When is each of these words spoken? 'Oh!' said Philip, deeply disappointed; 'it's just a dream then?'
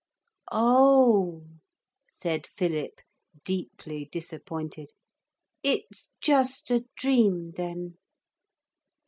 'Oh!' 0.51 1.43
said 2.09 2.47
Philip, 2.47 3.01
deeply 3.45 4.09
disappointed; 4.11 4.93
'it's 5.61 6.09
just 6.19 6.71
a 6.71 6.85
dream 6.97 7.51
then?' 7.51 7.99